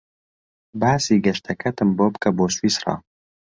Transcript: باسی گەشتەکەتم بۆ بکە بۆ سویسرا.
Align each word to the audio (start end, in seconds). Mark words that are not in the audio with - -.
باسی 0.79 1.15
گەشتەکەتم 1.25 1.89
بۆ 1.97 2.05
بکە 2.13 2.29
بۆ 2.37 2.45
سویسرا. 2.55 2.95